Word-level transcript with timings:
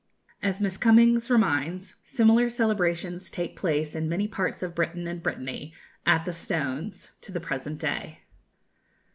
As 0.41 0.59
Miss 0.59 0.77
Cumming 0.77 1.21
reminds, 1.29 1.93
similar 2.03 2.49
celebrations 2.49 3.29
take 3.29 3.55
place 3.55 3.93
in 3.93 4.09
many 4.09 4.27
parts 4.27 4.63
of 4.63 4.73
Britain 4.73 5.05
and 5.05 5.21
Brittany 5.21 5.75
"at 6.07 6.25
the 6.25 6.33
stones" 6.33 7.11
to 7.21 7.31
the 7.31 7.39
present 7.39 7.77
day. 7.79 8.21